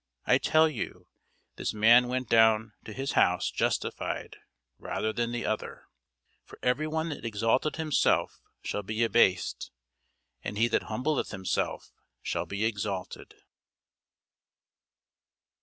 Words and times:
I 0.25 0.39
tell 0.39 0.67
you, 0.67 1.05
this 1.57 1.75
man 1.75 2.07
went 2.07 2.27
down 2.27 2.73
to 2.85 2.91
his 2.93 3.11
house 3.11 3.51
justified 3.51 4.37
rather 4.79 5.13
than 5.13 5.31
the 5.31 5.45
other: 5.45 5.85
for 6.43 6.57
every 6.63 6.87
one 6.87 7.09
that 7.09 7.23
exalteth 7.23 7.75
himself 7.75 8.41
shall 8.63 8.81
be 8.81 9.03
abased; 9.03 9.69
and 10.43 10.57
he 10.57 10.67
that 10.69 10.85
humbleth 10.89 11.29
himself 11.29 11.91
shall 12.23 12.47
be 12.47 12.65
exalted. 12.65 13.35